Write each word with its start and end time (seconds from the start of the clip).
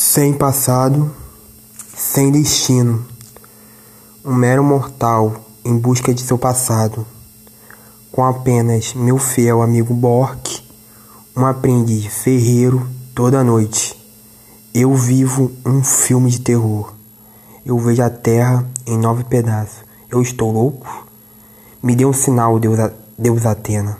Sem 0.00 0.32
passado, 0.32 1.10
sem 1.96 2.30
destino, 2.30 3.04
um 4.24 4.32
mero 4.32 4.62
mortal 4.62 5.44
em 5.64 5.76
busca 5.76 6.14
de 6.14 6.22
seu 6.22 6.38
passado, 6.38 7.04
com 8.12 8.24
apenas 8.24 8.94
meu 8.94 9.18
fiel 9.18 9.60
amigo 9.60 9.92
Bork, 9.92 10.62
um 11.36 11.44
aprendiz 11.44 12.06
ferreiro 12.06 12.88
toda 13.12 13.42
noite. 13.42 14.00
Eu 14.72 14.94
vivo 14.94 15.50
um 15.66 15.82
filme 15.82 16.30
de 16.30 16.42
terror. 16.42 16.94
Eu 17.66 17.76
vejo 17.76 18.00
a 18.00 18.08
terra 18.08 18.64
em 18.86 18.96
nove 18.96 19.24
pedaços. 19.24 19.78
Eu 20.08 20.22
estou 20.22 20.52
louco? 20.52 21.08
Me 21.82 21.96
dê 21.96 22.04
um 22.04 22.12
sinal, 22.12 22.60
Deus, 22.60 22.78
Deus 23.18 23.44
Atena. 23.44 23.98